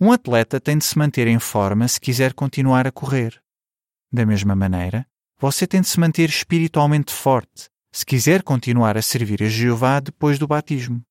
Um 0.00 0.12
atleta 0.12 0.60
tem 0.60 0.78
de 0.78 0.84
se 0.84 0.96
manter 0.96 1.26
em 1.26 1.38
forma 1.38 1.86
se 1.88 2.00
quiser 2.00 2.32
continuar 2.32 2.86
a 2.86 2.92
correr. 2.92 3.42
Da 4.10 4.24
mesma 4.24 4.54
maneira, 4.54 5.06
você 5.38 5.66
tem 5.66 5.80
de 5.80 5.88
se 5.88 6.00
manter 6.00 6.28
espiritualmente 6.28 7.12
forte 7.12 7.68
se 7.92 8.04
quiser 8.04 8.42
continuar 8.42 8.96
a 8.96 9.02
servir 9.02 9.42
a 9.42 9.48
Jeová 9.48 9.98
depois 10.00 10.38
do 10.38 10.46
batismo. 10.46 11.02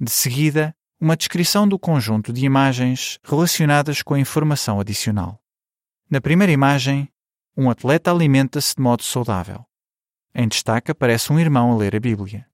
De 0.00 0.10
seguida, 0.10 0.74
uma 1.00 1.16
descrição 1.16 1.68
do 1.68 1.78
conjunto 1.78 2.32
de 2.32 2.44
imagens 2.44 3.18
relacionadas 3.22 4.02
com 4.02 4.14
a 4.14 4.20
informação 4.20 4.80
adicional. 4.80 5.40
Na 6.08 6.20
primeira 6.20 6.52
imagem, 6.52 7.08
um 7.56 7.70
atleta 7.70 8.10
alimenta-se 8.10 8.74
de 8.74 8.82
modo 8.82 9.02
saudável. 9.02 9.64
Em 10.34 10.46
destaque 10.46 10.90
aparece 10.90 11.32
um 11.32 11.40
irmão 11.40 11.72
a 11.72 11.76
ler 11.76 11.96
a 11.96 12.00
Bíblia. 12.00 12.46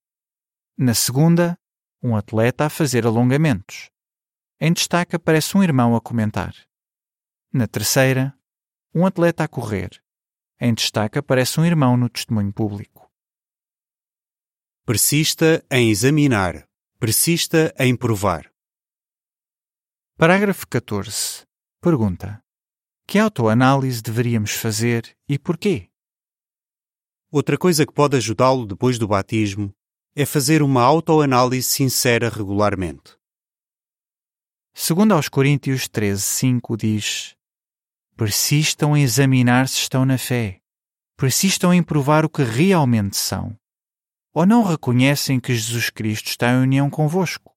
Na 0.79 0.95
segunda, 0.95 1.59
um 2.01 2.15
atleta 2.15 2.67
a 2.67 2.71
fazer 2.71 3.05
alongamentos. 3.05 3.91
Em 4.61 4.73
destaque 4.73 5.17
aparece 5.17 5.57
um 5.57 5.63
irmão 5.63 5.97
a 5.97 6.01
comentar. 6.01 6.55
Na 7.53 7.67
terceira, 7.67 8.33
um 8.95 9.05
atleta 9.05 9.43
a 9.43 9.49
correr. 9.49 10.01
Em 10.61 10.73
destaque 10.73 11.19
aparece 11.19 11.59
um 11.59 11.65
irmão 11.65 11.97
no 11.97 12.09
testemunho 12.09 12.53
público. 12.53 13.11
Persista 14.87 15.65
em 15.69 15.91
examinar. 15.91 16.69
Persista 17.01 17.75
em 17.77 17.97
provar. 17.97 18.53
Parágrafo 20.17 20.69
14. 20.69 21.45
Pergunta: 21.81 22.41
que 23.13 23.19
autoanálise 23.19 24.01
deveríamos 24.01 24.53
fazer 24.53 25.15
e 25.29 25.39
porquê? 25.39 25.91
Outra 27.31 27.59
coisa 27.59 27.85
que 27.85 27.93
pode 27.93 28.17
ajudá-lo 28.17 28.65
depois 28.65 28.99
do 28.99 29.07
batismo 29.07 29.71
é 30.17 30.25
fazer 30.25 30.63
uma 30.63 30.81
autoanálise 30.81 31.69
sincera 31.69 32.31
regularmente. 32.31 33.15
Segundo 34.73 35.13
aos 35.13 35.29
Coríntios 35.29 35.87
13:5 35.89 36.75
diz: 36.75 37.37
Persistam 38.17 38.97
em 38.97 39.03
examinar 39.03 39.69
se 39.69 39.81
estão 39.81 40.07
na 40.07 40.17
fé. 40.17 40.63
Persistam 41.15 41.75
em 41.75 41.83
provar 41.83 42.25
o 42.25 42.31
que 42.31 42.43
realmente 42.43 43.19
são. 43.19 43.55
Ou 44.33 44.47
não 44.47 44.63
reconhecem 44.63 45.39
que 45.39 45.55
Jesus 45.55 45.91
Cristo 45.91 46.29
está 46.29 46.51
em 46.51 46.63
união 46.63 46.89
convosco, 46.89 47.55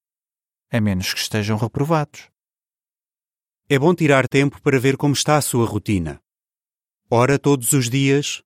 a 0.69 0.81
menos 0.81 1.13
que 1.13 1.19
estejam 1.21 1.55
reprovados. 1.55 2.34
É 3.67 3.79
bom 3.79 3.95
tirar 3.95 4.27
tempo 4.27 4.61
para 4.61 4.79
ver 4.79 4.95
como 4.95 5.15
está 5.15 5.37
a 5.37 5.41
sua 5.41 5.65
rotina. 5.65 6.21
Ora 7.09 7.39
todos 7.39 7.73
os 7.73 7.89
dias, 7.89 8.43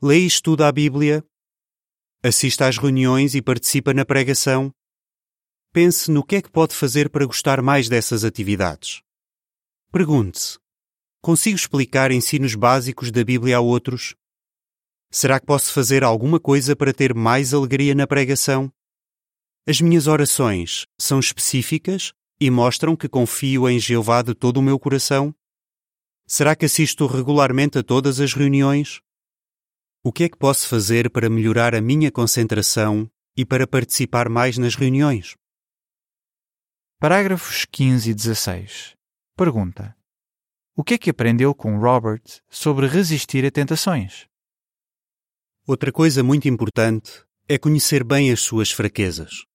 lê 0.00 0.20
e 0.20 0.26
estuda 0.26 0.68
a 0.68 0.72
Bíblia, 0.72 1.24
assista 2.22 2.68
às 2.68 2.78
reuniões 2.78 3.34
e 3.34 3.42
participa 3.42 3.92
na 3.92 4.04
pregação. 4.04 4.72
Pense 5.72 6.12
no 6.12 6.22
que 6.22 6.36
é 6.36 6.42
que 6.42 6.48
pode 6.48 6.76
fazer 6.76 7.10
para 7.10 7.26
gostar 7.26 7.60
mais 7.60 7.88
dessas 7.88 8.22
atividades. 8.22 9.02
Pergunte-se: 9.90 10.60
consigo 11.20 11.56
explicar 11.56 12.12
ensinos 12.12 12.54
básicos 12.54 13.10
da 13.10 13.24
Bíblia 13.24 13.56
a 13.56 13.60
outros? 13.60 14.14
Será 15.10 15.40
que 15.40 15.46
posso 15.46 15.72
fazer 15.72 16.04
alguma 16.04 16.38
coisa 16.38 16.76
para 16.76 16.94
ter 16.94 17.12
mais 17.14 17.52
alegria 17.52 17.96
na 17.96 18.06
pregação? 18.06 18.72
As 19.66 19.80
minhas 19.80 20.06
orações 20.06 20.86
são 21.00 21.18
específicas 21.18 22.12
e 22.40 22.50
mostram 22.50 22.96
que 22.96 23.08
confio 23.08 23.68
em 23.68 23.78
Jeová 23.78 24.22
de 24.22 24.34
todo 24.34 24.56
o 24.56 24.62
meu 24.62 24.78
coração? 24.78 25.34
Será 26.26 26.56
que 26.56 26.64
assisto 26.64 27.06
regularmente 27.06 27.78
a 27.78 27.82
todas 27.82 28.18
as 28.18 28.32
reuniões? 28.32 29.02
O 30.02 30.10
que 30.10 30.24
é 30.24 30.28
que 30.30 30.38
posso 30.38 30.66
fazer 30.66 31.10
para 31.10 31.28
melhorar 31.28 31.74
a 31.74 31.80
minha 31.82 32.10
concentração 32.10 33.10
e 33.36 33.44
para 33.44 33.66
participar 33.66 34.30
mais 34.30 34.56
nas 34.56 34.74
reuniões? 34.74 35.36
Parágrafos 36.98 37.66
15 37.70 38.10
e 38.10 38.14
16. 38.14 38.94
Pergunta: 39.36 39.94
O 40.74 40.82
que 40.82 40.94
é 40.94 40.98
que 40.98 41.10
aprendeu 41.10 41.54
com 41.54 41.78
Robert 41.78 42.22
sobre 42.48 42.86
resistir 42.86 43.44
a 43.44 43.50
tentações? 43.50 44.26
Outra 45.66 45.92
coisa 45.92 46.22
muito 46.22 46.48
importante 46.48 47.22
é 47.46 47.58
conhecer 47.58 48.02
bem 48.02 48.32
as 48.32 48.40
suas 48.40 48.70
fraquezas. 48.70 49.49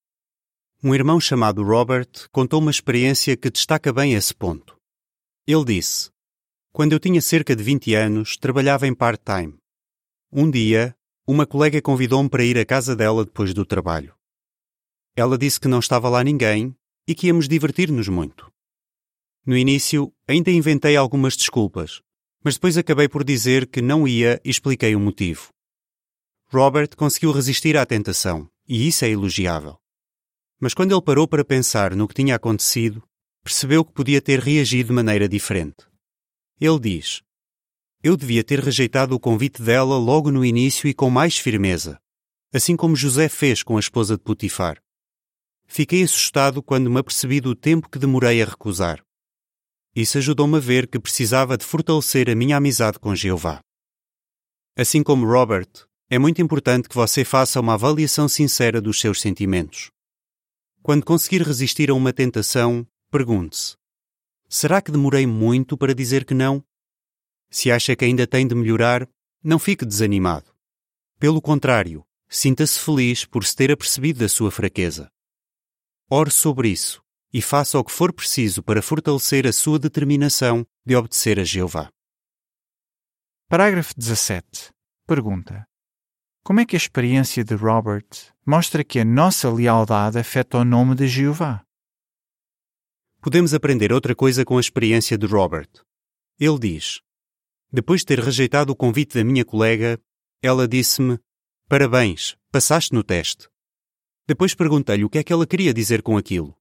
Um 0.88 0.94
irmão 0.94 1.20
chamado 1.20 1.63
Robert 1.63 2.30
contou 2.32 2.62
uma 2.62 2.70
experiência 2.70 3.36
que 3.36 3.50
destaca 3.50 3.92
bem 3.92 4.13
esse 4.13 4.32
ponto. 4.36 4.77
Ele 5.48 5.65
disse: 5.65 6.12
Quando 6.72 6.94
eu 6.94 7.00
tinha 7.00 7.20
cerca 7.24 7.56
de 7.56 7.63
20 7.63 7.96
anos, 7.96 8.38
trabalhava 8.38 8.86
em 8.86 8.94
part-time. 8.94 9.58
Um 10.32 10.48
dia, 10.48 10.96
uma 11.25 11.48
colega 11.48 11.82
convidou-me 11.82 12.30
para 12.30 12.46
ir 12.46 12.56
à 12.60 12.63
casa 12.63 12.96
dela 12.96 13.25
depois 13.25 13.51
do 13.51 13.65
trabalho. 13.65 14.13
Ela 15.15 15.39
disse 15.39 15.60
que 15.60 15.68
não 15.68 15.80
estava 15.80 16.08
lá 16.08 16.24
ninguém 16.24 16.75
e 17.08 17.15
que 17.15 17.25
íamos 17.25 17.48
divertir-nos 17.48 18.08
muito. 18.08 18.54
No 19.44 19.58
início, 19.58 20.13
ainda 20.27 20.51
inventei 20.51 20.96
algumas 20.96 21.36
desculpas, 21.36 22.04
mas 22.44 22.58
depois 22.58 22.77
acabei 22.77 23.10
por 23.10 23.24
dizer 23.24 23.65
que 23.65 23.82
não 23.82 24.08
ia 24.08 24.39
e 24.46 24.51
expliquei 24.51 24.96
o 24.96 25.00
motivo. 25.00 25.50
Robert 26.46 26.96
conseguiu 26.96 27.32
resistir 27.32 27.75
à 27.75 27.88
tentação, 27.88 28.48
e 28.68 28.88
isso 28.88 29.04
é 29.04 29.10
elogiável. 29.10 29.80
Mas 30.59 30.74
quando 30.74 30.93
ele 30.93 31.01
parou 31.01 31.27
para 31.27 31.43
pensar 31.43 31.95
no 31.95 32.07
que 32.07 32.13
tinha 32.13 32.35
acontecido, 32.35 33.03
percebeu 33.43 33.85
que 33.85 33.93
podia 33.93 34.21
ter 34.21 34.39
reagido 34.39 34.88
de 34.88 34.93
maneira 34.93 35.27
diferente. 35.27 35.85
Ele 36.59 36.79
diz: 36.79 37.21
Eu 38.01 38.15
devia 38.15 38.43
ter 38.43 38.59
rejeitado 38.59 39.13
o 39.13 39.19
convite 39.19 39.62
dela 39.62 39.97
logo 39.97 40.31
no 40.31 40.45
início 40.45 40.88
e 40.88 40.93
com 40.93 41.09
mais 41.09 41.38
firmeza, 41.38 42.00
assim 42.53 42.75
como 42.75 42.95
José 42.95 43.27
fez 43.27 43.62
com 43.62 43.77
a 43.77 43.79
esposa 43.79 44.15
de 44.15 44.24
Potifar. 44.24 44.81
Fiquei 45.67 46.03
assustado 46.03 46.63
quando 46.63 46.89
me 46.89 47.00
apercebi 47.00 47.41
do 47.41 47.55
tempo 47.55 47.89
que 47.89 48.00
demorei 48.00 48.41
a 48.41 48.45
recusar. 48.45 49.03
Isso 49.95 50.17
ajudou-me 50.17 50.57
a 50.57 50.59
ver 50.59 50.88
que 50.88 51.00
precisava 51.00 51.57
de 51.57 51.65
fortalecer 51.65 52.29
a 52.29 52.35
minha 52.35 52.57
amizade 52.57 53.00
com 53.00 53.15
Jeová. 53.15 53.59
Assim 54.77 55.01
como 55.01 55.25
Robert, 55.25 55.69
é 56.09 56.19
muito 56.19 56.41
importante 56.41 56.89
que 56.89 56.95
você 56.95 57.24
faça 57.24 57.59
uma 57.59 57.74
avaliação 57.74 58.27
sincera 58.27 58.81
dos 58.81 59.00
seus 59.00 59.21
sentimentos. 59.21 59.89
Quando 60.86 61.04
conseguir 61.04 61.42
resistir 61.42 61.89
a 61.89 61.96
uma 61.96 62.13
tentação, 62.13 62.88
pergunte-se: 63.10 63.75
será 64.48 64.80
que 64.80 64.92
demorei 64.92 65.25
muito 65.25 65.75
para 65.75 65.96
dizer 65.96 66.24
que 66.24 66.36
não? 66.36 66.63
Se 67.50 67.72
acha 67.72 67.96
que 67.96 68.06
ainda 68.06 68.27
tem 68.27 68.48
de 68.48 68.54
melhorar, 68.54 69.10
não 69.44 69.58
fique 69.58 69.84
desanimado. 69.84 70.54
Pelo 71.18 71.42
contrário, 71.42 72.06
sinta-se 72.30 72.80
feliz 72.80 73.25
por 73.25 73.44
se 73.44 73.56
ter 73.56 73.72
apercebido 73.72 74.20
da 74.20 74.30
sua 74.30 74.51
fraqueza. 74.51 75.12
Ore 76.08 76.30
sobre 76.30 76.70
isso 76.70 77.01
e 77.34 77.42
faça 77.42 77.80
o 77.80 77.84
que 77.84 77.92
for 77.92 78.13
preciso 78.13 78.62
para 78.62 78.80
fortalecer 78.80 79.48
a 79.48 79.51
sua 79.51 79.80
determinação 79.80 80.63
de 80.86 80.96
obedecer 80.96 81.39
a 81.39 81.44
Jeová. 81.44 81.89
Parágrafo 83.50 83.92
17. 83.98 84.72
Pergunta: 85.08 85.65
Como 86.45 86.59
é 86.59 86.65
que 86.65 86.75
a 86.75 86.77
experiência 86.77 87.43
de 87.43 87.55
Robert 87.55 88.05
mostra 88.45 88.83
que 88.83 88.99
a 88.99 89.03
nossa 89.03 89.49
lealdade 89.49 90.19
afeta 90.19 90.59
o 90.59 90.63
nome 90.63 90.93
de 90.93 91.07
Jeová? 91.07 91.65
Podemos 93.19 93.51
aprender 93.51 93.91
outra 93.91 94.13
coisa 94.13 94.45
com 94.45 94.57
a 94.57 94.59
experiência 94.59 95.17
de 95.17 95.25
Robert. 95.25 95.67
Ele 96.39 96.59
diz: 96.59 97.01
Depois 97.73 98.01
de 98.01 98.05
ter 98.05 98.19
rejeitado 98.19 98.71
o 98.71 98.75
convite 98.75 99.15
da 99.15 99.23
minha 99.23 99.43
colega, 99.43 99.99
ela 100.39 100.67
disse-me: 100.67 101.17
Parabéns, 101.67 102.37
passaste 102.51 102.93
no 102.93 103.03
teste. 103.03 103.49
Depois 104.27 104.53
perguntei-lhe 104.53 105.03
o 105.03 105.09
que 105.09 105.17
é 105.17 105.23
que 105.23 105.33
ela 105.33 105.47
queria 105.47 105.73
dizer 105.73 106.03
com 106.03 106.15
aquilo. 106.15 106.55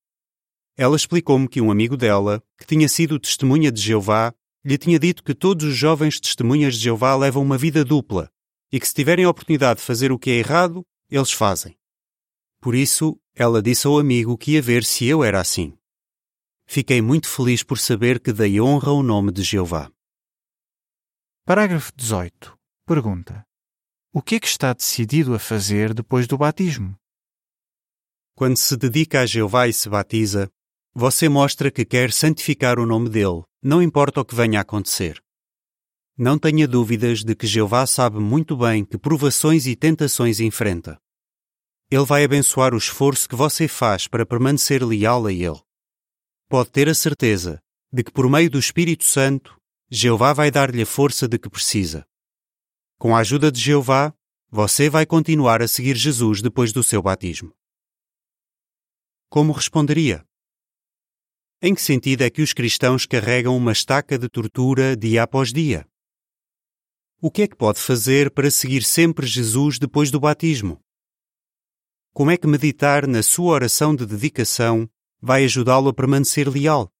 Ela 0.79 0.97
explicou-me 0.97 1.47
que 1.47 1.61
um 1.61 1.71
amigo 1.71 1.95
dela, 1.95 2.43
que 2.59 2.67
tinha 2.67 2.89
sido 2.89 3.21
testemunha 3.21 3.71
de 3.71 3.83
Jeová, 3.83 4.35
lhe 4.65 4.79
tinha 4.79 4.99
dito 4.99 5.23
que 5.23 5.35
todos 5.35 5.67
os 5.67 5.77
jovens 5.77 6.19
testemunhas 6.19 6.77
de 6.77 6.85
Jeová 6.85 7.15
levam 7.15 7.43
uma 7.43 7.59
vida 7.59 7.85
dupla 7.85 8.33
e 8.75 8.81
que 8.81 8.89
se 8.89 8.95
tiverem 8.95 9.25
a 9.25 9.31
oportunidade 9.31 9.79
de 9.79 9.87
fazer 9.87 10.11
o 10.11 10.19
que 10.19 10.31
é 10.31 10.35
errado, 10.35 10.85
eles 11.09 11.31
fazem. 11.31 11.79
Por 12.61 12.75
isso, 12.75 13.17
ela 13.33 13.63
disse 13.63 13.87
ao 13.87 14.01
amigo 14.01 14.37
que 14.37 14.55
ia 14.55 14.61
ver 14.61 14.83
se 14.83 15.07
eu 15.07 15.23
era 15.23 15.41
assim. 15.41 15.79
Fiquei 16.67 17.01
muito 17.01 17.29
feliz 17.29 17.63
por 17.63 17.79
saber 17.79 18.19
que 18.19 18.33
dei 18.33 18.61
honra 18.61 18.91
ao 18.91 19.01
nome 19.01 19.31
de 19.31 19.45
Jeová. 19.45 19.93
Parágrafo 21.45 21.93
18. 21.95 22.59
Pergunta: 22.85 23.47
O 24.13 24.21
que 24.21 24.35
é 24.35 24.41
que 24.41 24.49
está 24.49 24.73
decidido 24.73 25.37
a 25.37 25.39
fazer 25.39 25.95
depois 25.95 26.27
do 26.27 26.37
batismo? 26.37 26.97
Quando 28.35 28.57
se 28.57 28.77
dedica 28.77 29.21
a 29.21 29.27
Jeová 29.27 29.69
e 29.69 29.73
se 29.73 29.89
batiza, 29.89 30.51
você 30.93 31.29
mostra 31.29 31.71
que 31.71 31.85
quer 31.85 32.11
santificar 32.11 32.81
o 32.81 32.87
nome 32.87 33.09
dele, 33.09 33.45
não 33.63 33.81
importa 33.81 34.21
o 34.21 34.25
que 34.25 34.35
venha 34.35 34.59
a 34.59 34.63
acontecer. 34.63 35.24
Não 36.17 36.39
tenha 36.39 36.69
dúvidas 36.69 37.25
de 37.25 37.35
que 37.35 37.45
Jeová 37.45 37.85
sabe 37.87 38.21
muito 38.21 38.57
bem 38.57 38.85
que 38.85 38.97
provações 38.97 39.67
e 39.67 39.75
tentações 39.75 40.39
enfrenta. 40.39 40.97
Ele 41.91 42.05
vai 42.05 42.23
abençoar 42.23 42.73
o 42.73 42.79
esforço 42.79 43.29
que 43.29 43.35
você 43.35 43.67
faz 43.67 44.07
para 44.07 44.25
permanecer 44.25 44.85
leal 44.85 45.27
a 45.27 45.33
Ele. 45.33 45.61
Pode 46.49 46.71
ter 46.71 46.89
a 46.89 46.95
certeza 46.95 47.61
de 47.93 48.05
que, 48.05 48.13
por 48.13 48.31
meio 48.31 48.49
do 48.49 48.61
Espírito 48.61 49.03
Santo, 49.03 49.61
Jeová 49.91 50.33
vai 50.33 50.53
dar-lhe 50.53 50.83
a 50.83 50.87
força 50.87 51.27
de 51.27 51.37
que 51.37 51.51
precisa. 51.51 52.07
Com 52.97 53.15
a 53.17 53.19
ajuda 53.19 53.51
de 53.51 53.61
Jeová, 53.61 54.15
você 54.49 54.89
vai 54.89 55.05
continuar 55.05 55.63
a 55.63 55.67
seguir 55.67 55.97
Jesus 55.97 56.41
depois 56.41 56.73
do 56.73 56.85
seu 56.85 57.03
batismo. 57.03 57.53
Como 59.29 59.53
responderia? 59.53 60.25
Em 61.61 61.75
que 61.75 61.83
sentido 61.83 62.23
é 62.23 62.31
que 62.31 62.41
os 62.41 62.53
cristãos 62.53 63.05
carregam 63.05 63.57
uma 63.57 63.73
estaca 63.73 64.17
de 64.17 64.29
tortura 64.29 64.97
dia 64.97 65.25
após 65.25 65.53
dia? 65.53 65.85
O 67.27 67.31
que 67.31 67.41
é 67.41 67.49
que 67.49 67.57
pode 67.57 67.81
fazer 67.81 68.31
para 68.31 68.51
seguir 68.51 68.85
sempre 68.85 69.27
Jesus 69.27 69.79
depois 69.79 70.11
do 70.11 70.21
batismo? 70.21 70.79
Como 72.13 72.31
é 72.31 72.37
que 72.37 72.47
meditar 72.47 73.07
na 73.07 73.23
sua 73.23 73.55
oração 73.55 73.97
de 73.97 74.05
dedicação 74.05 74.87
vai 75.23 75.43
ajudá-lo 75.45 75.89
a 75.89 75.95
permanecer 75.95 76.47
leal? 76.51 76.93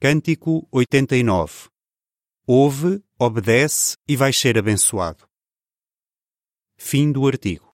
Cântico 0.00 0.68
89 0.70 1.70
Ouve, 2.46 3.02
obedece 3.18 3.96
e 4.06 4.14
vais 4.14 4.38
ser 4.38 4.56
abençoado. 4.56 5.28
Fim 6.76 7.10
do 7.10 7.26
artigo. 7.26 7.71